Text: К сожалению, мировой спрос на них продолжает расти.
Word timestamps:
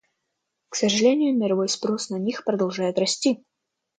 К 0.69 0.73
сожалению, 0.77 1.37
мировой 1.37 1.69
спрос 1.69 2.09
на 2.09 2.15
них 2.15 2.43
продолжает 2.43 2.97
расти. 2.97 3.43